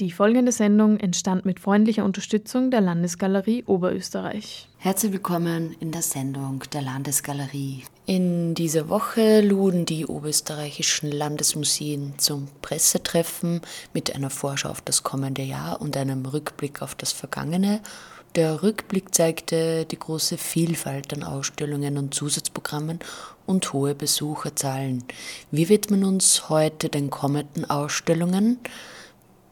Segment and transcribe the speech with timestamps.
[0.00, 4.66] Die folgende Sendung entstand mit freundlicher Unterstützung der Landesgalerie Oberösterreich.
[4.78, 7.82] Herzlich willkommen in der Sendung der Landesgalerie.
[8.06, 13.60] In dieser Woche luden die oberösterreichischen Landesmuseen zum Pressetreffen
[13.92, 17.82] mit einer Vorschau auf das kommende Jahr und einem Rückblick auf das vergangene.
[18.36, 23.00] Der Rückblick zeigte die große Vielfalt an Ausstellungen und Zusatzprogrammen
[23.44, 25.04] und hohe Besucherzahlen.
[25.50, 28.60] Wir widmen uns heute den kommenden Ausstellungen.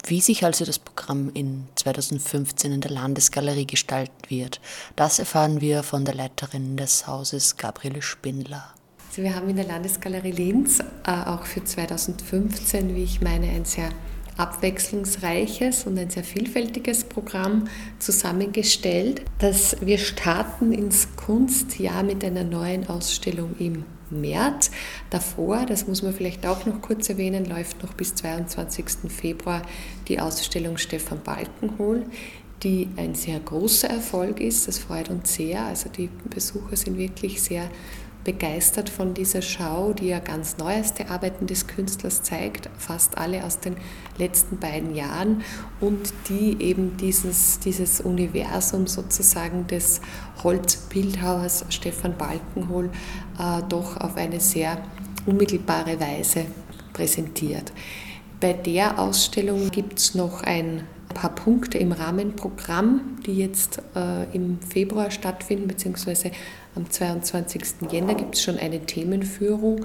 [0.07, 4.61] Wie sich also das Programm in 2015 in der Landesgalerie gestalten wird,
[4.97, 8.75] das erfahren wir von der Leiterin des Hauses, Gabriele Spindler.
[9.11, 13.65] Also wir haben in der Landesgalerie Linz äh, auch für 2015, wie ich meine, ein
[13.65, 13.91] sehr
[14.37, 17.65] abwechslungsreiches und ein sehr vielfältiges Programm
[17.99, 19.23] zusammengestellt.
[19.39, 24.71] Dass wir starten ins Kunstjahr mit einer neuen Ausstellung im März.
[25.11, 29.11] Davor, das muss man vielleicht auch noch kurz erwähnen, läuft noch bis 22.
[29.11, 29.63] Februar
[30.09, 32.05] die Ausstellung Stefan Balkenhol,
[32.63, 34.69] die ein sehr großer Erfolg ist.
[34.69, 35.63] Das freut uns sehr.
[35.63, 37.71] Also die Besucher sind wirklich sehr
[38.25, 43.61] begeistert von dieser Schau, die ja ganz neueste Arbeiten des Künstlers zeigt, fast alle aus
[43.61, 43.77] den
[44.19, 45.43] letzten beiden Jahren
[45.81, 50.01] und die eben dieses, dieses Universum sozusagen des
[50.43, 52.91] Holzbildhauers Stefan Balkenhol
[53.39, 54.83] äh, doch auf eine sehr
[55.27, 56.47] unmittelbare Weise
[56.93, 57.73] präsentiert.
[58.41, 64.61] Bei der Ausstellung gibt es noch ein paar Punkte im Rahmenprogramm, die jetzt äh, im
[64.61, 66.31] Februar stattfinden, beziehungsweise
[66.79, 67.91] am 22.
[67.91, 69.85] Jänner gibt es schon eine Themenführung,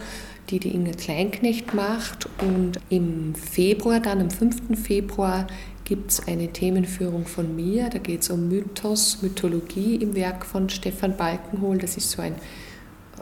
[0.50, 2.30] die die Inge Kleinknecht macht.
[2.40, 4.80] Und im Februar, dann am 5.
[4.82, 5.48] Februar,
[5.84, 7.90] gibt es eine Themenführung von mir.
[7.90, 11.78] Da geht es um Mythos, Mythologie im Werk von Stefan Balkenhol.
[11.80, 12.36] Das ist so ein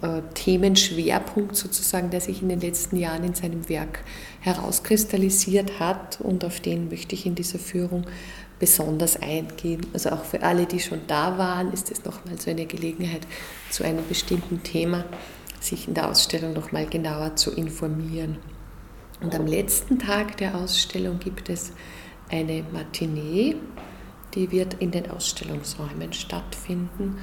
[0.02, 4.04] äh, Themenschwerpunkt sozusagen, der sich in den letzten Jahren in seinem Werk
[4.42, 8.06] herauskristallisiert hat und auf den möchte ich in dieser Führung
[8.62, 9.82] besonders eingehen.
[9.92, 13.26] Also auch für alle, die schon da waren, ist es nochmal so eine Gelegenheit,
[13.72, 15.04] zu einem bestimmten Thema
[15.60, 18.38] sich in der Ausstellung nochmal genauer zu informieren.
[19.20, 21.72] Und am letzten Tag der Ausstellung gibt es
[22.30, 23.56] eine Matinee,
[24.36, 27.18] die wird in den Ausstellungsräumen stattfinden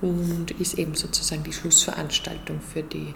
[0.00, 3.14] und ist eben sozusagen die Schlussveranstaltung für die,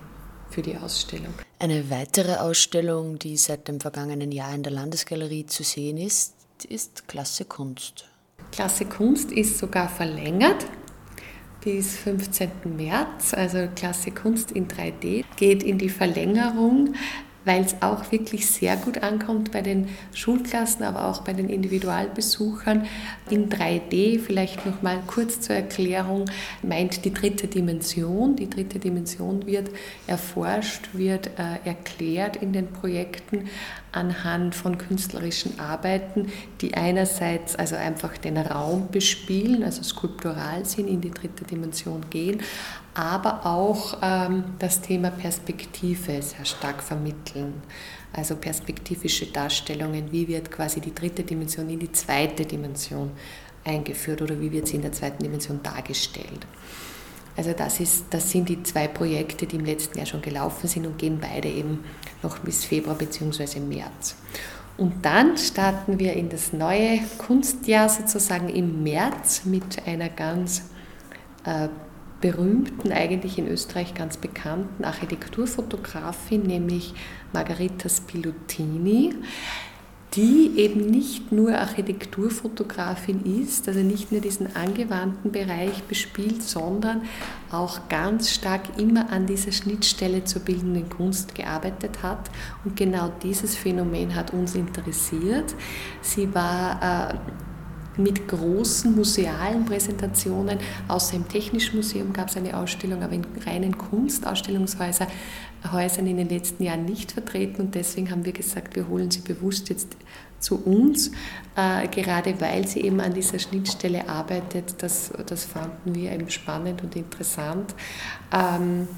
[0.48, 1.34] für die Ausstellung.
[1.58, 6.33] Eine weitere Ausstellung, die seit dem vergangenen Jahr in der Landesgalerie zu sehen ist,
[6.64, 8.08] ist Klasse Kunst.
[8.52, 10.66] Klasse Kunst ist sogar verlängert
[11.62, 12.50] bis 15.
[12.76, 16.94] März, also Klasse Kunst in 3D, geht in die Verlängerung
[17.44, 22.86] weil es auch wirklich sehr gut ankommt bei den Schulklassen, aber auch bei den Individualbesuchern.
[23.30, 26.26] In 3D, vielleicht noch mal kurz zur Erklärung,
[26.62, 28.36] meint die dritte Dimension.
[28.36, 29.70] Die dritte Dimension wird
[30.06, 33.48] erforscht, wird äh, erklärt in den Projekten
[33.92, 41.00] anhand von künstlerischen Arbeiten, die einerseits also einfach den Raum bespielen, also skulptural sind, in
[41.00, 42.42] die dritte Dimension gehen,
[42.94, 47.62] aber auch ähm, das Thema Perspektive sehr stark vermitteln.
[48.12, 53.10] Also perspektivische Darstellungen, wie wird quasi die dritte Dimension in die zweite Dimension
[53.64, 56.46] eingeführt oder wie wird sie in der zweiten Dimension dargestellt.
[57.36, 60.86] Also das, ist, das sind die zwei Projekte, die im letzten Jahr schon gelaufen sind
[60.86, 61.84] und gehen beide eben
[62.22, 63.58] noch bis Februar bzw.
[63.58, 64.14] März.
[64.76, 70.62] Und dann starten wir in das neue Kunstjahr sozusagen im März mit einer ganz
[71.44, 71.68] äh,
[72.24, 76.94] berühmten, eigentlich in Österreich ganz bekannten Architekturfotografin, nämlich
[77.34, 79.14] Margarita Spilutini,
[80.14, 87.02] die eben nicht nur Architekturfotografin ist, also nicht nur diesen angewandten Bereich bespielt, sondern
[87.50, 92.30] auch ganz stark immer an dieser Schnittstelle zur bildenden Kunst gearbeitet hat.
[92.64, 95.54] Und genau dieses Phänomen hat uns interessiert.
[96.00, 97.14] Sie war äh,
[97.96, 100.58] mit großen musealen Präsentationen.
[100.88, 105.08] Außer im Technischen Museum gab es eine Ausstellung, aber in reinen Kunstausstellungshäusern
[106.06, 107.62] in den letzten Jahren nicht vertreten.
[107.62, 109.96] Und deswegen haben wir gesagt, wir holen sie bewusst jetzt
[110.40, 111.10] zu uns,
[111.56, 114.82] äh, gerade weil sie eben an dieser Schnittstelle arbeitet.
[114.82, 117.74] Das, das fanden wir eben spannend und interessant.
[118.32, 118.88] Ähm,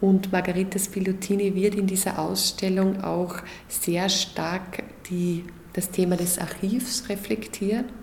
[0.00, 3.36] und Margarita Spilutini wird in dieser Ausstellung auch
[3.68, 5.44] sehr stark die,
[5.74, 7.99] das Thema des Archivs reflektieren.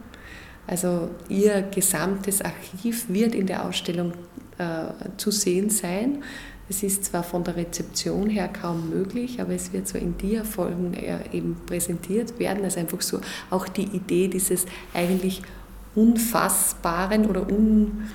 [0.67, 4.11] Also ihr gesamtes Archiv wird in der Ausstellung
[4.57, 6.23] äh, zu sehen sein.
[6.69, 10.93] Es ist zwar von der Rezeption her kaum möglich, aber es wird so in Dia-Folgen
[10.93, 12.63] äh, eben präsentiert werden.
[12.65, 15.41] Also einfach so auch die Idee dieses eigentlich
[15.95, 18.09] unfassbaren oder un,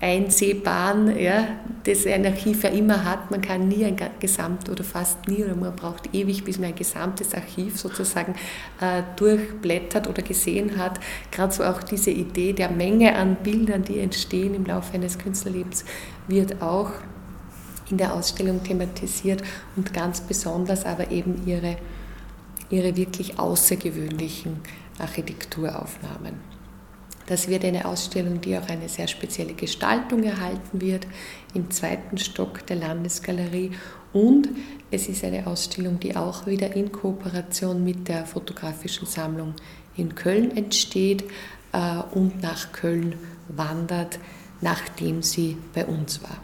[0.00, 1.46] einsehbaren, ja,
[1.84, 3.30] das ein Archiv ja immer hat.
[3.30, 6.74] Man kann nie ein Gesamt oder fast nie oder man braucht ewig, bis man ein
[6.74, 8.34] gesamtes Archiv sozusagen
[8.80, 10.98] äh, durchblättert oder gesehen hat.
[11.30, 15.84] Gerade so auch diese Idee der Menge an Bildern, die entstehen im Laufe eines Künstlerlebens,
[16.28, 16.92] wird auch
[17.90, 19.42] in der Ausstellung thematisiert
[19.76, 21.76] und ganz besonders aber eben ihre,
[22.70, 24.60] ihre wirklich außergewöhnlichen
[24.98, 26.49] Architekturaufnahmen.
[27.30, 31.06] Das wird eine Ausstellung, die auch eine sehr spezielle Gestaltung erhalten wird
[31.54, 33.70] im zweiten Stock der Landesgalerie.
[34.12, 34.48] Und
[34.90, 39.54] es ist eine Ausstellung, die auch wieder in Kooperation mit der fotografischen Sammlung
[39.96, 41.22] in Köln entsteht
[41.72, 43.14] äh, und nach Köln
[43.46, 44.18] wandert,
[44.60, 46.42] nachdem sie bei uns war.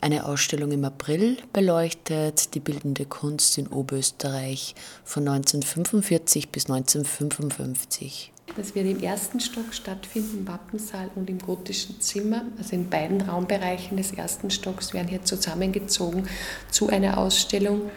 [0.00, 4.74] Eine Ausstellung im April beleuchtet die bildende Kunst in Oberösterreich
[5.04, 8.32] von 1945 bis 1955.
[8.60, 12.42] Das wird im ersten Stock stattfinden, im Wappensaal und im gotischen Zimmer.
[12.58, 16.28] Also in beiden Raumbereichen des ersten Stocks werden hier zusammengezogen
[16.70, 17.90] zu einer Ausstellung.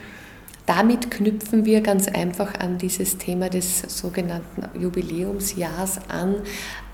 [0.65, 6.35] Damit knüpfen wir ganz einfach an dieses Thema des sogenannten Jubiläumsjahrs an,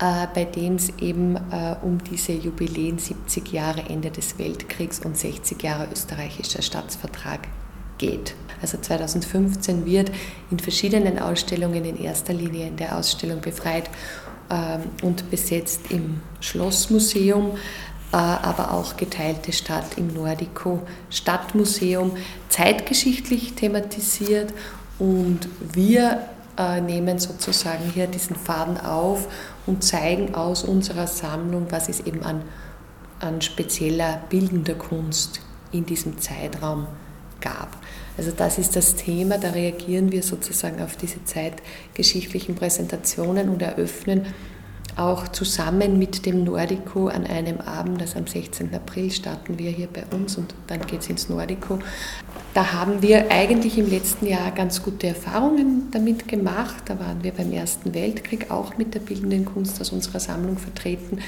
[0.00, 5.16] äh, bei dem es eben äh, um diese Jubiläen 70 Jahre Ende des Weltkriegs und
[5.16, 7.46] 60 Jahre österreichischer Staatsvertrag
[8.00, 8.34] geht.
[8.62, 10.10] Also 2015 wird
[10.50, 13.88] in verschiedenen Ausstellungen in erster Linie in der Ausstellung befreit
[14.50, 17.52] ähm, und besetzt im Schlossmuseum,
[18.12, 22.16] äh, aber auch geteilte Stadt im Nordico Stadtmuseum,
[22.48, 24.52] zeitgeschichtlich thematisiert
[24.98, 26.26] und wir
[26.58, 29.28] äh, nehmen sozusagen hier diesen Faden auf
[29.66, 32.42] und zeigen aus unserer Sammlung, was es eben an,
[33.20, 35.40] an spezieller bildender Kunst
[35.72, 36.86] in diesem Zeitraum
[37.40, 37.76] gab.
[38.16, 44.26] Also das ist das Thema, da reagieren wir sozusagen auf diese zeitgeschichtlichen Präsentationen und eröffnen
[45.00, 48.74] auch zusammen mit dem Nordico an einem Abend, das am 16.
[48.74, 51.78] April starten wir hier bei uns und dann geht es ins Nordico.
[52.52, 56.82] Da haben wir eigentlich im letzten Jahr ganz gute Erfahrungen damit gemacht.
[56.84, 61.20] Da waren wir beim Ersten Weltkrieg auch mit der bildenden Kunst aus unserer Sammlung vertreten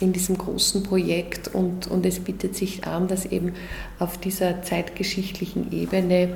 [0.00, 3.52] in diesem großen Projekt und, und es bietet sich an, dass eben
[3.98, 6.30] auf dieser zeitgeschichtlichen Ebene,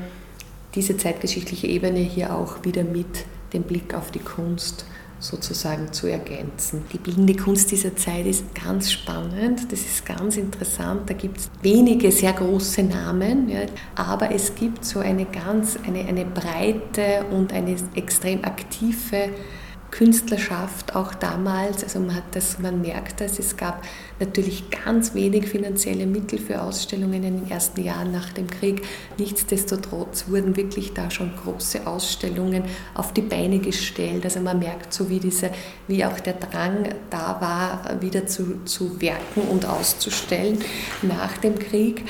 [0.74, 3.24] diese zeitgeschichtliche Ebene hier auch wieder mit
[3.54, 4.84] dem Blick auf die Kunst
[5.22, 6.84] sozusagen zu ergänzen.
[6.92, 11.08] Die bildende Kunst dieser Zeit ist ganz spannend, das ist ganz interessant.
[11.08, 13.60] Da gibt es wenige sehr große Namen, ja,
[13.94, 19.30] aber es gibt so eine ganz, eine, eine breite und eine extrem aktive
[19.92, 21.84] Künstlerschaft auch damals.
[21.84, 23.84] Also man, hat das, man merkt das, es gab
[24.18, 28.82] natürlich ganz wenig finanzielle Mittel für Ausstellungen in den ersten Jahren nach dem Krieg.
[29.18, 34.24] Nichtsdestotrotz wurden wirklich da schon große Ausstellungen auf die Beine gestellt.
[34.24, 35.50] Also man merkt so, wie, diese,
[35.86, 40.58] wie auch der Drang da war, wieder zu, zu werken und auszustellen
[41.02, 42.02] nach dem Krieg.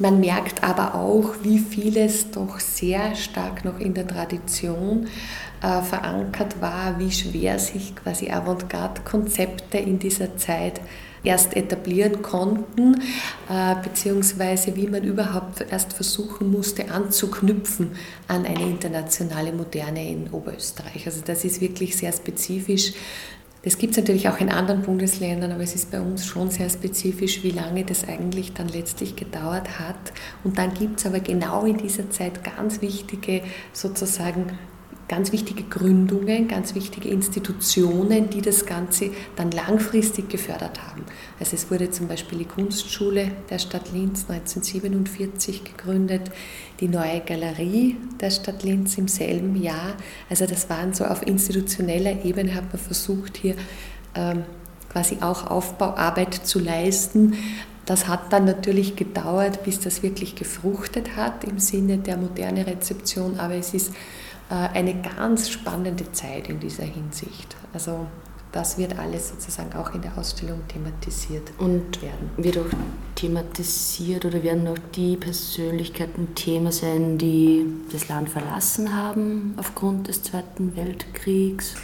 [0.00, 5.06] Man merkt aber auch, wie vieles doch sehr stark noch in der Tradition
[5.64, 10.78] äh, verankert war, wie schwer sich quasi Avantgarde-Konzepte in dieser Zeit
[11.22, 13.00] erst etablieren konnten,
[13.48, 17.92] äh, beziehungsweise wie man überhaupt erst versuchen musste anzuknüpfen
[18.28, 21.06] an eine internationale Moderne in Oberösterreich.
[21.06, 22.92] Also das ist wirklich sehr spezifisch.
[23.62, 26.68] Das gibt es natürlich auch in anderen Bundesländern, aber es ist bei uns schon sehr
[26.68, 30.12] spezifisch, wie lange das eigentlich dann letztlich gedauert hat.
[30.44, 33.40] Und dann gibt es aber genau in dieser Zeit ganz wichtige
[33.72, 34.58] sozusagen
[35.08, 41.04] ganz wichtige Gründungen, ganz wichtige Institutionen, die das Ganze dann langfristig gefördert haben.
[41.38, 46.30] Also es wurde zum Beispiel die Kunstschule der Stadt Linz 1947 gegründet,
[46.80, 49.94] die neue Galerie der Stadt Linz im selben Jahr.
[50.30, 53.56] Also das waren so auf institutioneller Ebene hat man versucht hier
[54.14, 54.44] ähm,
[54.90, 57.34] quasi auch Aufbauarbeit zu leisten.
[57.84, 63.38] Das hat dann natürlich gedauert, bis das wirklich gefruchtet hat im Sinne der moderne Rezeption,
[63.38, 63.92] aber es ist
[64.48, 67.56] eine ganz spannende Zeit in dieser Hinsicht.
[67.72, 68.06] Also
[68.52, 72.30] das wird alles sozusagen auch in der Ausstellung thematisiert und werden.
[72.36, 72.70] Wird auch
[73.16, 80.22] thematisiert oder werden auch die Persönlichkeiten Thema sein, die das Land verlassen haben aufgrund des
[80.22, 81.74] Zweiten Weltkriegs?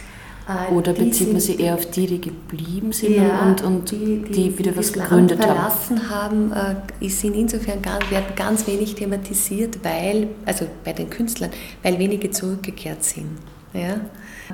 [0.69, 4.23] Äh, Oder bezieht man sich eher auf die, die geblieben sind ja, und, und die,
[4.23, 6.53] die, die wieder was gegründet Land verlassen haben?
[6.55, 11.51] haben äh, sind insofern ganz, werden ganz wenig thematisiert, weil, also bei den Künstlern,
[11.83, 13.29] weil wenige zurückgekehrt sind.
[13.73, 14.01] Ja?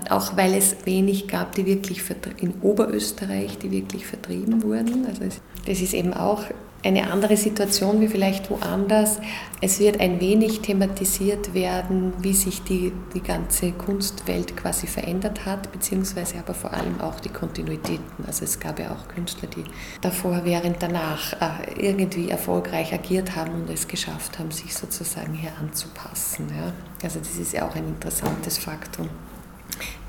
[0.09, 2.03] Auch weil es wenig gab, die wirklich
[2.39, 5.05] in Oberösterreich, die wirklich vertrieben wurden.
[5.07, 5.23] Also
[5.65, 6.43] das ist eben auch
[6.87, 9.19] eine andere Situation wie vielleicht woanders.
[9.59, 15.69] Es wird ein wenig thematisiert werden, wie sich die, die ganze Kunstwelt quasi verändert hat,
[15.73, 18.25] beziehungsweise aber vor allem auch die Kontinuitäten.
[18.25, 19.65] Also es gab ja auch Künstler, die
[19.99, 25.51] davor, während, danach äh, irgendwie erfolgreich agiert haben und es geschafft haben, sich sozusagen hier
[25.59, 26.47] anzupassen.
[26.57, 26.71] Ja.
[27.03, 29.09] Also das ist ja auch ein interessantes Faktum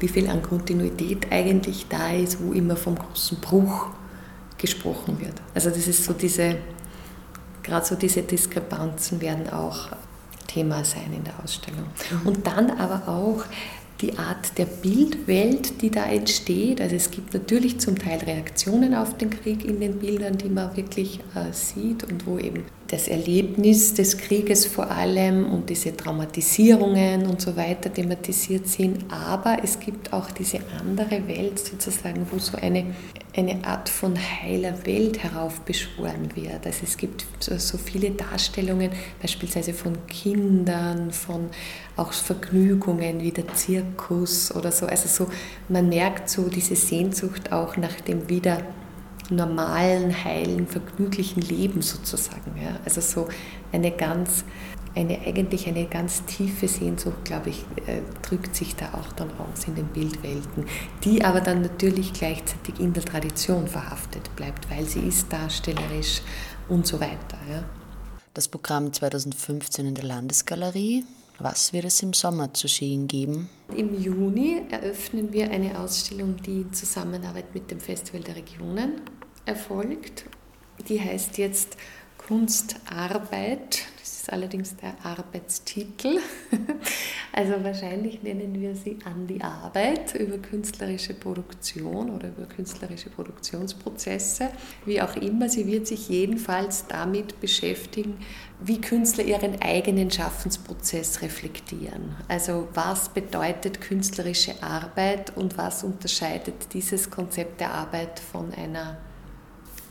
[0.00, 3.88] wie viel an Kontinuität eigentlich da ist, wo immer vom großen Bruch
[4.59, 5.35] gesprochen wird.
[5.55, 6.57] Also das ist so diese,
[7.62, 9.88] gerade so diese Diskrepanzen werden auch
[10.47, 11.85] Thema sein in der Ausstellung.
[12.11, 12.27] Mhm.
[12.27, 13.45] Und dann aber auch
[14.00, 16.81] die Art der Bildwelt, die da entsteht.
[16.81, 20.77] Also es gibt natürlich zum Teil Reaktionen auf den Krieg in den Bildern, die man
[20.77, 27.26] wirklich äh, sieht und wo eben das Erlebnis des Krieges vor allem und diese Traumatisierungen
[27.26, 29.04] und so weiter thematisiert sind.
[29.11, 32.95] Aber es gibt auch diese andere Welt sozusagen, wo so eine,
[33.37, 36.64] eine Art von heiler Welt heraufbeschworen wird.
[36.64, 38.90] Also es gibt so, so viele Darstellungen,
[39.21, 41.50] beispielsweise von Kindern, von
[41.97, 44.87] auch Vergnügungen wie der Zirkus oder so.
[44.87, 45.30] Also so,
[45.68, 48.62] man merkt so diese Sehnsucht auch nach dem wieder
[49.30, 52.52] normalen, heilen, vergnüglichen Leben sozusagen.
[52.61, 52.78] Ja.
[52.85, 53.28] Also so
[53.73, 54.44] eine ganz,
[54.94, 59.66] eine eigentlich eine ganz tiefe Sehnsucht, glaube ich, äh, drückt sich da auch dann aus
[59.66, 60.66] in den Bildwelten,
[61.04, 66.23] die aber dann natürlich gleichzeitig in der Tradition verhaftet bleibt, weil sie ist darstellerisch
[66.68, 67.38] und so weiter.
[67.50, 67.64] Ja.
[68.35, 71.04] Das Programm 2015 in der Landesgalerie
[71.40, 73.49] was wird es im Sommer zu sehen geben?
[73.76, 79.00] Im Juni eröffnen wir eine Ausstellung, die in Zusammenarbeit mit dem Festival der Regionen
[79.49, 80.26] erfolgt.
[80.88, 81.76] Die heißt jetzt
[82.19, 83.81] Kunstarbeit.
[83.99, 86.19] Das ist allerdings der Arbeitstitel.
[87.31, 94.50] Also wahrscheinlich nennen wir sie an die Arbeit über künstlerische Produktion oder über künstlerische Produktionsprozesse.
[94.85, 98.17] Wie auch immer, sie wird sich jedenfalls damit beschäftigen,
[98.61, 102.17] wie Künstler ihren eigenen Schaffensprozess reflektieren.
[102.26, 108.99] Also was bedeutet künstlerische Arbeit und was unterscheidet dieses Konzept der Arbeit von einer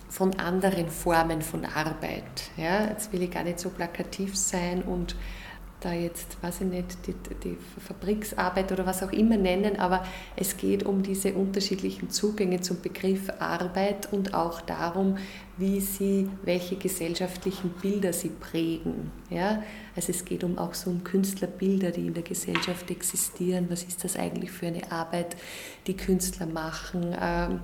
[0.10, 2.52] von anderen Formen von Arbeit.
[2.56, 5.16] Ja, jetzt will ich gar nicht so plakativ sein und
[5.80, 10.04] da jetzt, weiß ich nicht, die, die, Fabriksarbeit oder was auch immer nennen, aber
[10.36, 15.18] es geht um diese unterschiedlichen Zugänge zum Begriff Arbeit und auch darum,
[15.58, 19.12] wie sie, welche gesellschaftlichen Bilder sie prägen.
[19.30, 19.62] Ja?
[19.96, 23.68] Also es geht um auch so um Künstlerbilder, die in der Gesellschaft existieren.
[23.70, 25.38] Was ist das eigentlich für eine Arbeit,
[25.86, 27.16] die Künstler machen?
[27.20, 27.60] Ähm,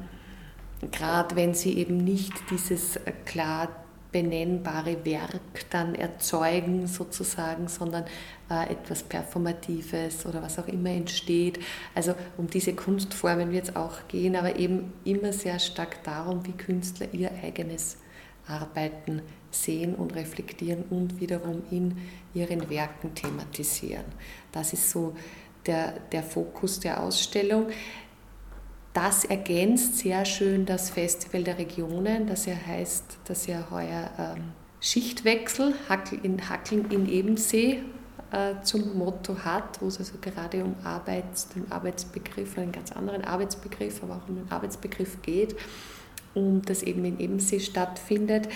[0.91, 3.69] gerade wenn sie eben nicht dieses äh, klar
[4.11, 8.05] benennbare Werk dann erzeugen sozusagen, sondern
[8.49, 11.59] äh, etwas Performatives oder was auch immer entsteht.
[11.95, 16.51] Also um diese Kunstformen wird es auch gehen, aber eben immer sehr stark darum, wie
[16.51, 17.97] Künstler ihr eigenes
[18.47, 19.21] Arbeiten
[19.51, 21.97] sehen und reflektieren und wiederum in
[22.33, 24.05] ihren Werken thematisieren.
[24.51, 25.15] Das ist so
[25.65, 27.67] der, der Fokus der Ausstellung.
[28.93, 34.51] Das ergänzt sehr schön das Festival der Regionen, das ja heißt, dass ja heuer ähm,
[34.79, 35.73] Schichtwechsel
[36.21, 37.81] in Hackeln in Ebensee
[38.31, 43.23] äh, zum Motto hat, wo es also gerade um Arbeits, den Arbeitsbegriff, einen ganz anderen
[43.23, 45.55] Arbeitsbegriff, aber auch um den Arbeitsbegriff geht
[46.35, 48.47] und das eben in Ebensee stattfindet.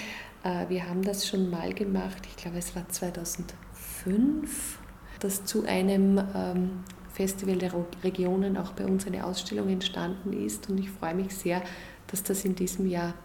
[0.43, 4.77] Äh, wir haben das schon mal gemacht, ich glaube es war 2005,
[5.19, 6.83] das zu einem ähm,
[7.17, 10.69] Festival der Regionen auch bei uns eine Ausstellung entstanden ist.
[10.69, 11.63] Und ich freue mich sehr,
[12.05, 13.15] dass das in diesem Jahr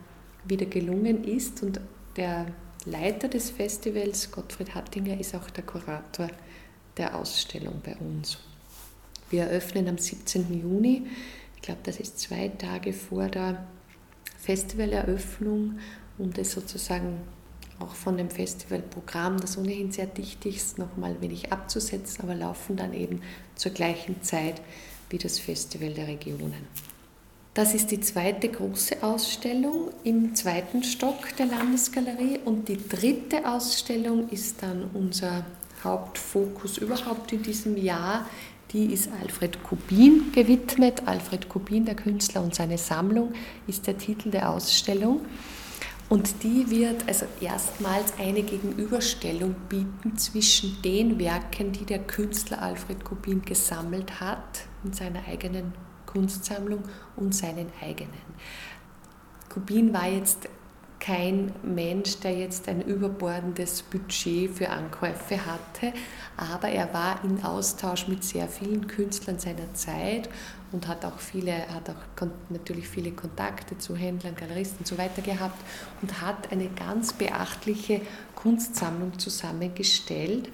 [0.47, 1.63] wieder gelungen ist.
[1.63, 1.79] Und
[2.17, 2.47] der
[2.87, 6.29] Leiter des Festivals, Gottfried Hattinger, ist auch der Kurator
[6.97, 8.39] der Ausstellung bei uns.
[9.29, 10.59] Wir eröffnen am 17.
[10.59, 11.07] Juni.
[11.57, 13.67] Ich glaube, das ist zwei Tage vor der
[14.39, 15.79] Festivaleröffnung,
[16.17, 17.19] um das sozusagen
[17.83, 22.95] auch von dem Festivalprogramm, das ohnehin sehr dicht ist, nochmal wenig abzusetzen, aber laufen dann
[22.95, 23.23] eben
[23.57, 24.63] zur gleichen Zeit
[25.11, 26.67] wie das Festival der Regionen.
[27.55, 34.31] Das ist die zweite große Ausstellung im zweiten Stock der Landesgalerie und die dritte Ausstellung
[34.31, 35.45] ist dann unser
[35.85, 38.27] Hauptfokus überhaupt in diesem Jahr.
[38.73, 41.03] Die ist Alfred Kubin gewidmet.
[41.05, 43.35] Alfred Kubin, der Künstler und seine Sammlung,
[43.67, 45.21] ist der Titel der Ausstellung.
[46.13, 53.03] Und die wird also erstmals eine Gegenüberstellung bieten zwischen den Werken, die der Künstler Alfred
[53.03, 55.73] Kubin gesammelt hat in seiner eigenen
[56.05, 56.83] Kunstsammlung
[57.17, 58.13] und seinen eigenen.
[59.49, 60.51] Kubin war jetzt
[61.03, 65.93] kein Mensch, der jetzt ein überbordendes Budget für Ankäufe hatte,
[66.37, 70.29] aber er war in Austausch mit sehr vielen Künstlern seiner Zeit
[70.71, 75.23] und hat auch viele, hat auch natürlich viele Kontakte zu Händlern, Galeristen und so weiter
[75.23, 75.61] gehabt
[76.03, 78.01] und hat eine ganz beachtliche
[78.37, 80.51] Kunstsammlung zusammengestellt,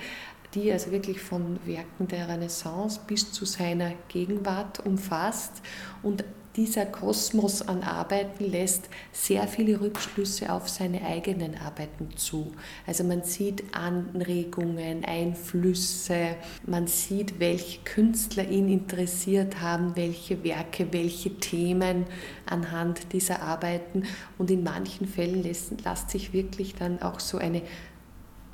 [0.54, 5.60] die also wirklich von Werken der Renaissance bis zu seiner Gegenwart umfasst
[6.02, 6.24] und
[6.56, 12.52] dieser Kosmos an Arbeiten lässt sehr viele Rückschlüsse auf seine eigenen Arbeiten zu.
[12.86, 16.36] Also man sieht Anregungen, Einflüsse,
[16.66, 22.06] man sieht, welche Künstler ihn interessiert haben, welche Werke, welche Themen
[22.46, 24.04] anhand dieser Arbeiten.
[24.36, 27.62] Und in manchen Fällen lässt, lässt sich wirklich dann auch so eine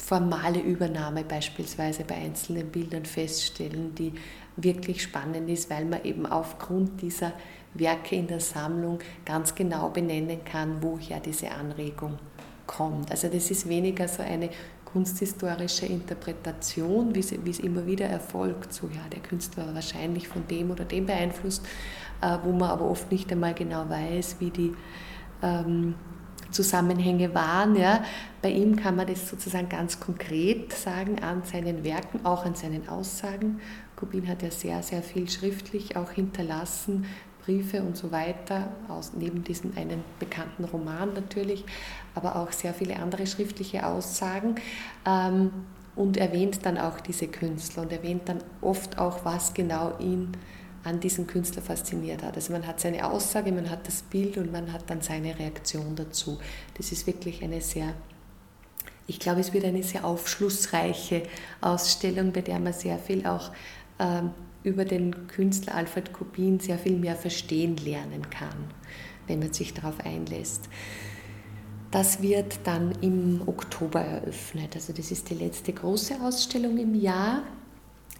[0.04, 4.12] formale Übernahme beispielsweise bei einzelnen Bildern feststellen, die
[4.56, 7.32] wirklich spannend ist, weil man eben aufgrund dieser
[7.74, 12.18] Werke in der Sammlung ganz genau benennen kann, woher diese Anregung
[12.66, 13.10] kommt.
[13.10, 14.50] Also das ist weniger so eine
[14.84, 20.70] kunsthistorische Interpretation, wie es, immer wieder erfolgt, so ja, der Künstler war wahrscheinlich von dem
[20.70, 21.66] oder dem beeinflusst,
[22.20, 24.72] äh, wo man aber oft nicht einmal genau weiß, wie die
[25.42, 25.96] ähm,
[26.52, 27.74] Zusammenhänge waren.
[27.74, 28.04] Ja.
[28.40, 32.88] Bei ihm kann man das sozusagen ganz konkret sagen an seinen Werken, auch an seinen
[32.88, 33.60] Aussagen.
[33.96, 37.06] Kubin hat ja sehr, sehr viel schriftlich auch hinterlassen,
[37.44, 41.64] Briefe und so weiter, aus, neben diesem einen bekannten Roman natürlich,
[42.14, 44.56] aber auch sehr viele andere schriftliche Aussagen.
[45.06, 45.50] Ähm,
[45.96, 50.32] und erwähnt dann auch diese Künstler und erwähnt dann oft auch, was genau ihn
[50.82, 52.34] an diesem Künstler fasziniert hat.
[52.34, 55.96] Also man hat seine Aussage, man hat das Bild und man hat dann seine Reaktion
[55.96, 56.38] dazu.
[56.76, 57.94] Das ist wirklich eine sehr,
[59.06, 61.22] ich glaube, es wird eine sehr aufschlussreiche
[61.60, 63.50] Ausstellung, bei der man sehr viel auch
[63.98, 64.30] ähm,
[64.64, 68.72] über den Künstler Alfred Kubin sehr viel mehr verstehen lernen kann,
[69.26, 70.68] wenn man sich darauf einlässt.
[71.90, 74.74] Das wird dann im Oktober eröffnet.
[74.74, 77.44] Also das ist die letzte große Ausstellung im Jahr.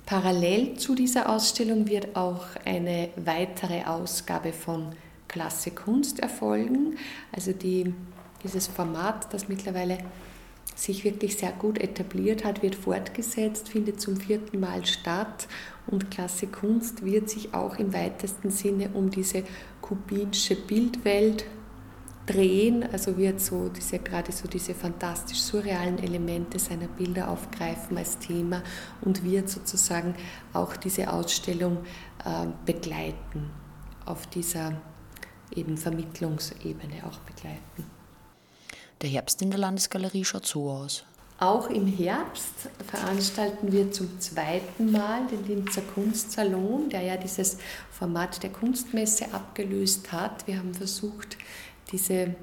[0.06, 4.94] Parallel zu dieser Ausstellung wird auch eine weitere Ausgabe von
[5.26, 6.98] Klasse Kunst erfolgen.
[7.32, 7.92] Also die,
[8.44, 9.98] dieses Format, das mittlerweile
[10.74, 15.46] sich wirklich sehr gut etabliert hat, wird fortgesetzt, findet zum vierten Mal statt
[15.86, 19.44] und Klasse Kunst wird sich auch im weitesten Sinne um diese
[19.80, 21.44] kubinsche Bildwelt
[22.26, 28.18] drehen, also wird so diese, gerade so diese fantastisch surrealen Elemente seiner Bilder aufgreifen als
[28.18, 28.62] Thema
[29.02, 30.14] und wird sozusagen
[30.52, 31.78] auch diese Ausstellung
[32.24, 33.50] äh, begleiten,
[34.06, 34.80] auf dieser
[35.54, 37.84] eben Vermittlungsebene auch begleiten.
[39.02, 41.04] Der Herbst in der Landesgalerie schaut so aus.
[41.38, 42.54] Auch im Herbst
[42.86, 47.58] veranstalten wir zum zweiten Mal den Linzer Kunstsalon, der ja dieses
[47.90, 50.46] Format der Kunstmesse abgelöst hat.
[50.46, 51.36] Wir haben versucht,
[51.90, 52.36] diese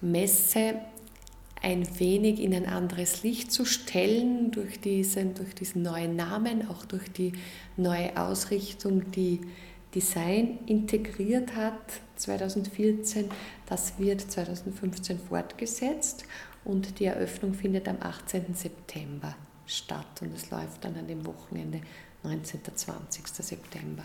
[0.00, 0.76] Messe
[1.62, 6.84] ein wenig in ein anderes Licht zu stellen durch diesen, durch diesen neuen Namen, auch
[6.84, 7.32] durch die
[7.76, 9.40] neue Ausrichtung, die
[9.94, 13.30] Design integriert hat 2014.
[13.66, 16.24] Das wird 2015 fortgesetzt
[16.64, 18.54] und die Eröffnung findet am 18.
[18.54, 21.80] September statt und es läuft dann an dem Wochenende
[22.22, 22.60] 19.
[22.74, 23.28] 20.
[23.28, 24.04] September.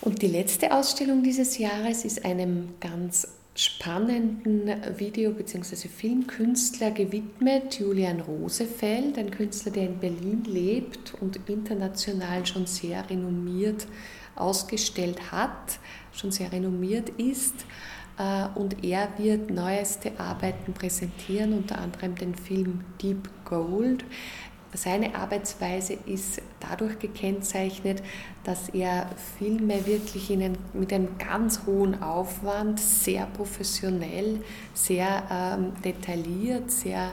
[0.00, 5.88] Und die letzte Ausstellung dieses Jahres ist einem ganz spannenden Video- bzw.
[5.88, 13.86] Filmkünstler gewidmet, Julian Rosefeld, ein Künstler, der in Berlin lebt und international schon sehr renommiert
[14.36, 15.78] ausgestellt hat,
[16.12, 17.54] schon sehr renommiert ist.
[18.18, 24.04] Äh, und er wird neueste Arbeiten präsentieren, unter anderem den Film Deep Gold.
[24.72, 28.02] Seine Arbeitsweise ist dadurch gekennzeichnet,
[28.44, 34.42] dass er Filme wirklich in mit einem ganz hohen Aufwand, sehr professionell,
[34.74, 37.12] sehr ähm, detailliert, sehr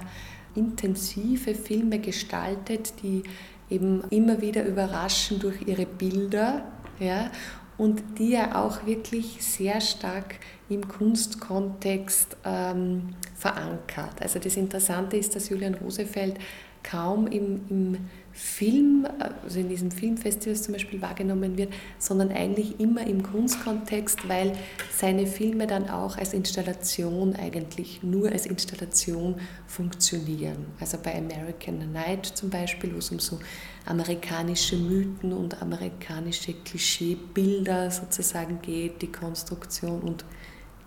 [0.56, 3.24] intensive Filme gestaltet, die
[3.70, 6.66] eben immer wieder überraschen durch ihre Bilder.
[7.00, 7.32] Ja,
[7.78, 10.36] und die er auch wirklich sehr stark
[10.70, 14.22] im Kunstkontext ähm, verankert.
[14.22, 16.40] Also das Interessante ist, dass Julian Rosefeld
[16.84, 17.98] kaum im, im
[18.34, 19.08] Film,
[19.44, 24.54] also in diesem Filmfestival zum Beispiel wahrgenommen wird, sondern eigentlich immer im Kunstkontext, weil
[24.92, 29.36] seine Filme dann auch als Installation eigentlich nur als Installation
[29.68, 30.66] funktionieren.
[30.80, 33.40] Also bei American Night zum Beispiel, wo es um so
[33.86, 40.26] amerikanische Mythen und amerikanische Klischeebilder sozusagen geht, die Konstruktion und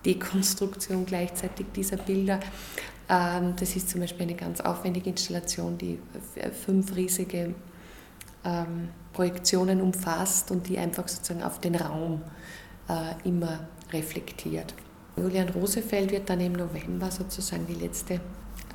[0.05, 2.41] Dekonstruktion gleichzeitig dieser Bilder.
[3.09, 5.99] Ähm, das ist zum Beispiel eine ganz aufwendige Installation, die
[6.65, 7.55] fünf riesige
[8.45, 12.23] ähm, Projektionen umfasst und die einfach sozusagen auf den Raum
[12.89, 14.75] äh, immer reflektiert.
[15.17, 18.21] Julian Rosefeld wird dann im November sozusagen die letzte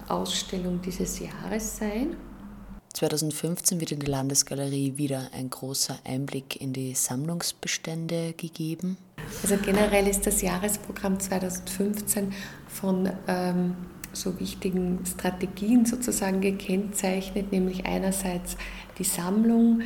[0.07, 2.15] Ausstellung dieses Jahres sein.
[2.93, 8.97] 2015 wird in der Landesgalerie wieder ein großer Einblick in die Sammlungsbestände gegeben.
[9.43, 12.33] Also generell ist das Jahresprogramm 2015
[12.67, 13.75] von ähm,
[14.13, 18.57] so wichtigen Strategien sozusagen gekennzeichnet, nämlich einerseits
[18.97, 19.81] die Sammlung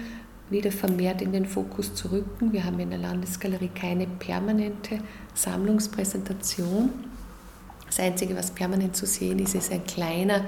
[0.49, 2.53] wieder vermehrt in den Fokus zu rücken.
[2.53, 4.99] Wir haben in der Landesgalerie keine permanente
[5.33, 6.89] Sammlungspräsentation.
[7.87, 10.45] Das Einzige, was permanent zu sehen ist, ist ein kleiner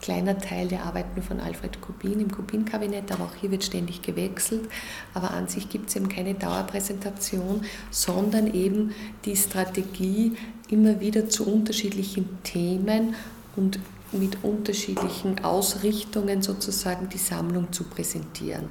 [0.00, 4.68] kleiner Teil der Arbeiten von Alfred Kubin im Kubin-Kabinett, aber auch hier wird ständig gewechselt.
[5.14, 10.36] Aber an sich gibt es eben keine Dauerpräsentation, sondern eben die Strategie,
[10.68, 13.14] immer wieder zu unterschiedlichen Themen
[13.56, 13.80] und
[14.12, 18.68] mit unterschiedlichen Ausrichtungen sozusagen die Sammlung zu präsentieren.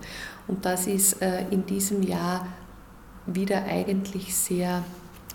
[0.47, 2.47] Und das ist äh, in diesem Jahr
[3.25, 4.83] wieder eigentlich sehr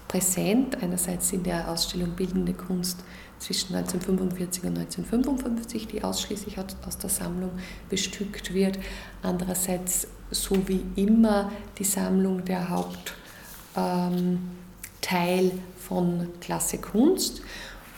[0.09, 3.05] präsent, einerseits in der Ausstellung Bildende Kunst
[3.42, 7.50] zwischen 1945 und 1955, die ausschließlich aus der Sammlung
[7.90, 8.78] bestückt wird.
[9.22, 13.11] Andererseits, so wie immer, die Sammlung der Hauptteil
[13.76, 17.42] ähm, von Klasse Kunst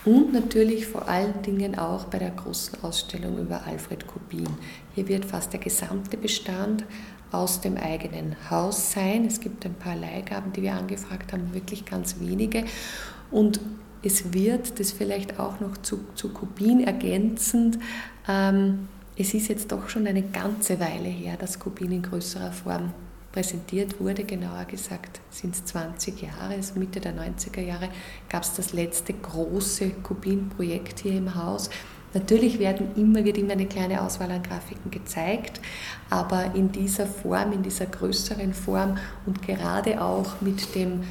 [0.03, 4.49] und natürlich vor allen Dingen auch bei der großen Ausstellung über Alfred Kubin.
[4.93, 6.85] Hier wird fast der gesamte Bestand
[7.31, 9.25] aus dem eigenen Haus sein.
[9.25, 12.65] Es gibt ein paar Leihgaben, die wir angefragt haben, wirklich ganz wenige.
[13.31, 13.59] Und
[14.05, 17.79] es wird, das vielleicht auch noch zu, zu Kubin ergänzend,
[18.27, 18.87] ähm,
[19.17, 22.93] es ist jetzt doch schon eine ganze Weile her, dass Kubin in größerer Form
[23.31, 27.89] präsentiert wurde, genauer gesagt sind es 20 Jahre, also Mitte der 90er Jahre
[28.29, 31.69] gab es das letzte große Kubin-Projekt hier im Haus.
[32.13, 35.59] Natürlich werden immer, wird immer eine kleine Auswahl an Grafiken gezeigt,
[36.09, 41.03] aber in dieser Form, in dieser größeren Form und gerade auch mit dem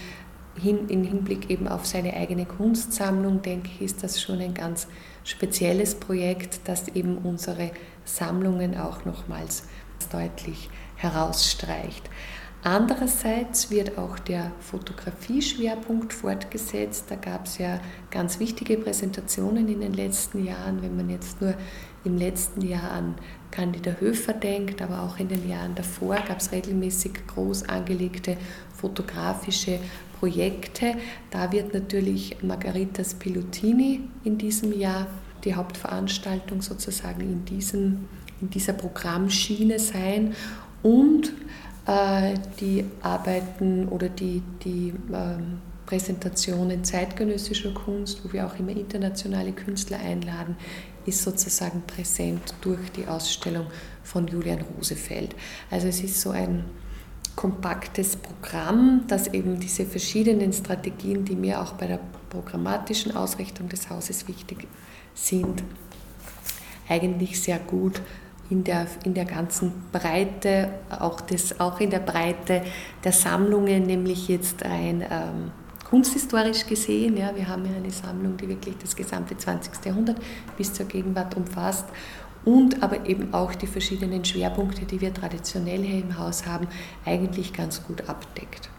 [0.60, 4.86] hin, im Hinblick eben auf seine eigene Kunstsammlung, denke ich, ist das schon ein ganz
[5.24, 7.70] spezielles Projekt, das eben unsere
[8.04, 9.64] Sammlungen auch nochmals
[10.12, 12.08] deutlich herausstreicht.
[12.62, 17.04] Andererseits wird auch der Fotografie-Schwerpunkt fortgesetzt.
[17.10, 17.78] Da gab es ja
[18.10, 21.54] ganz wichtige Präsentationen in den letzten Jahren, wenn man jetzt nur
[22.04, 23.16] im letzten Jahr an
[23.50, 28.38] Candida Höfer denkt, aber auch in den Jahren davor gab es regelmäßig groß angelegte
[28.74, 29.78] fotografische
[30.18, 30.94] Projekte.
[31.30, 35.06] Da wird natürlich Margarita Spilutini in diesem Jahr
[35.44, 38.08] die Hauptveranstaltung sozusagen in, diesem,
[38.40, 40.34] in dieser Programmschiene sein
[40.82, 41.32] und
[41.86, 49.52] äh, die Arbeiten oder die, die ähm, Präsentationen zeitgenössischer Kunst, wo wir auch immer internationale
[49.52, 50.56] Künstler einladen,
[51.06, 53.66] ist sozusagen präsent durch die Ausstellung
[54.02, 55.34] von Julian Rosefeld.
[55.70, 56.64] Also es ist so ein
[57.36, 63.90] kompaktes Programm, das eben diese verschiedenen Strategien, die mir auch bei der programmatischen Ausrichtung des
[63.90, 64.66] Hauses wichtig
[65.14, 65.62] sind,
[66.88, 68.00] eigentlich sehr gut
[68.50, 72.62] in der, in der ganzen Breite, auch, des, auch in der Breite
[73.02, 75.50] der Sammlungen, nämlich jetzt ein ähm,
[75.88, 77.16] kunsthistorisch gesehen.
[77.16, 79.84] Ja, wir haben ja eine Sammlung, die wirklich das gesamte 20.
[79.84, 80.18] Jahrhundert
[80.56, 81.86] bis zur Gegenwart umfasst
[82.44, 86.68] und aber eben auch die verschiedenen Schwerpunkte, die wir traditionell hier im Haus haben,
[87.04, 88.70] eigentlich ganz gut abdeckt.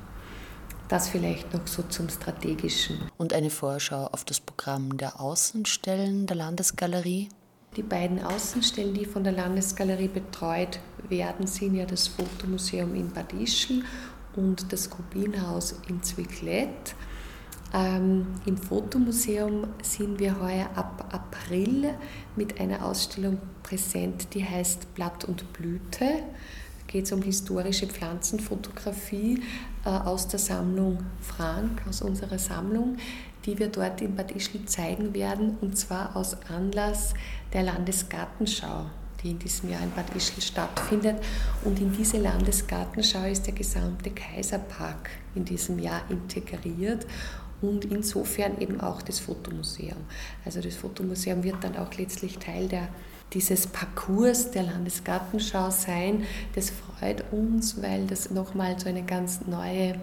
[0.87, 2.99] Das vielleicht noch so zum Strategischen.
[3.17, 7.29] Und eine Vorschau auf das Programm der Außenstellen der Landesgalerie?
[7.75, 13.33] Die beiden Außenstellen, die von der Landesgalerie betreut werden, sind ja das Fotomuseum in Bad
[13.33, 13.83] Ischl
[14.35, 16.95] und das Kubinhaus in Zwicklet.
[17.75, 21.93] Ähm, Im Fotomuseum sind wir heuer ab April
[22.37, 26.05] mit einer Ausstellung präsent, die heißt Blatt und Blüte.
[26.05, 29.43] Da geht es um historische Pflanzenfotografie
[29.83, 32.95] äh, aus der Sammlung Frank, aus unserer Sammlung,
[33.45, 37.13] die wir dort in Bad Ischl zeigen werden, und zwar aus Anlass
[37.51, 38.85] der Landesgartenschau
[39.23, 41.17] die in diesem Jahr in Bad Ischl stattfindet.
[41.63, 47.07] Und in diese Landesgartenschau ist der gesamte Kaiserpark in diesem Jahr integriert
[47.61, 49.97] und insofern eben auch das Fotomuseum.
[50.43, 52.89] Also das Fotomuseum wird dann auch letztlich Teil der,
[53.33, 56.23] dieses Parcours der Landesgartenschau sein.
[56.53, 59.99] Das freut uns, weil das nochmal so eine ganz neue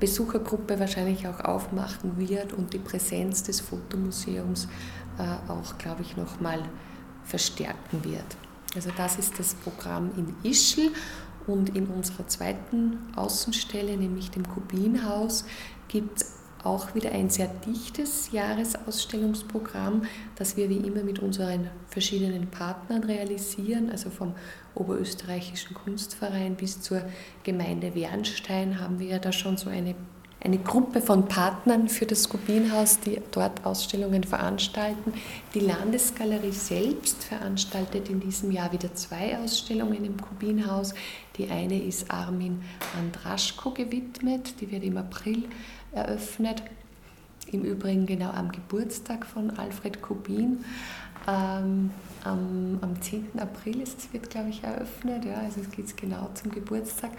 [0.00, 4.68] Besuchergruppe wahrscheinlich auch aufmachen wird und die Präsenz des Fotomuseums
[5.18, 6.62] äh, auch, glaube ich, nochmal
[7.24, 8.24] verstärken wird.
[8.74, 10.90] Also das ist das Programm in Ischl
[11.46, 15.44] und in unserer zweiten Außenstelle, nämlich dem Kubinhaus,
[15.88, 20.02] gibt es auch wieder ein sehr dichtes Jahresausstellungsprogramm,
[20.36, 23.90] das wir wie immer mit unseren verschiedenen Partnern realisieren.
[23.90, 24.34] Also vom
[24.74, 27.02] Oberösterreichischen Kunstverein bis zur
[27.42, 29.94] Gemeinde Wernstein haben wir ja da schon so eine,
[30.42, 35.12] eine Gruppe von Partnern für das Kubinhaus, die dort Ausstellungen veranstalten.
[35.52, 40.94] Die Landesgalerie selbst veranstaltet in diesem Jahr wieder zwei Ausstellungen im Kubinhaus.
[41.36, 42.62] Die eine ist Armin
[42.98, 45.44] Andraschko gewidmet, die wird im April
[45.92, 46.62] eröffnet.
[47.50, 50.64] Im Übrigen genau am Geburtstag von Alfred Kubin.
[51.26, 51.90] Ähm,
[52.24, 53.38] am, am 10.
[53.38, 55.24] April ist es, wird, glaube ich, eröffnet.
[55.24, 57.10] Ja, also es geht genau zum Geburtstag.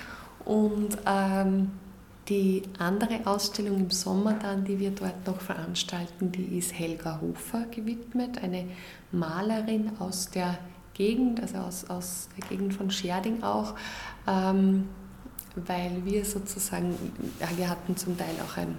[0.44, 1.72] Und ähm,
[2.30, 7.66] die andere Ausstellung im Sommer dann, die wir dort noch veranstalten, die ist Helga Hofer
[7.66, 8.66] gewidmet, eine
[9.12, 10.58] Malerin aus der
[10.96, 13.76] Gegend, also aus, aus der Gegend von Scherding auch,
[14.28, 14.90] ähm,
[15.56, 16.96] weil wir sozusagen,
[17.40, 18.78] ja, wir hatten zum Teil auch einen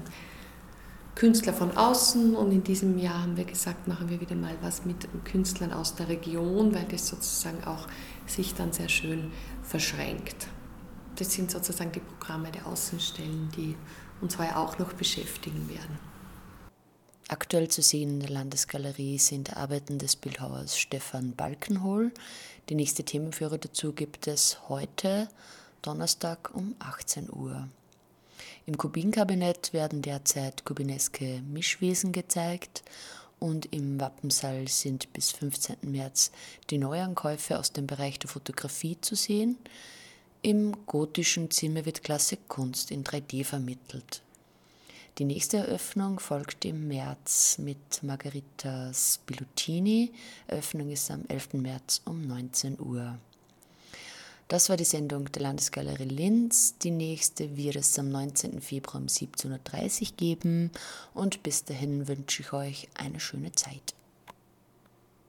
[1.15, 4.85] Künstler von außen und in diesem Jahr haben wir gesagt, machen wir wieder mal was
[4.85, 7.87] mit Künstlern aus der Region, weil das sozusagen auch
[8.27, 9.31] sich dann sehr schön
[9.63, 10.49] verschränkt
[11.17, 13.77] das sind sozusagen die Programme der Außenstellen, die
[14.21, 15.99] uns heuer auch noch beschäftigen werden.
[17.39, 22.11] Aktuell zu sehen in der Landesgalerie sind Arbeiten des Bildhauers Stefan Balkenhol.
[22.71, 25.29] Die nächste Themenführer dazu gibt es heute,
[25.83, 27.69] Donnerstag um 18 Uhr.
[28.65, 32.83] Im Kubinkabinett werden derzeit kubineske Mischwesen gezeigt
[33.39, 35.77] und im Wappensaal sind bis 15.
[35.83, 36.33] März
[36.71, 39.59] die Neuankäufe aus dem Bereich der Fotografie zu sehen.
[40.41, 44.23] Im gotischen Zimmer wird Klassikkunst in 3D vermittelt.
[45.19, 50.13] Die nächste Eröffnung folgt im März mit Margherita Spilutini.
[50.47, 51.55] Eröffnung ist am 11.
[51.55, 53.17] März um 19 Uhr.
[54.49, 56.77] Das war die Sendung der Landesgalerie Linz.
[56.83, 58.61] Die nächste wird es am 19.
[58.61, 60.71] Februar um 17.30 Uhr geben
[61.15, 63.95] und bis dahin wünsche ich euch eine schöne Zeit.